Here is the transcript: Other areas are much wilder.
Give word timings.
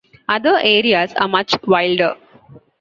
Other 0.27 0.57
areas 0.57 1.13
are 1.13 1.27
much 1.27 1.53
wilder. 1.67 2.15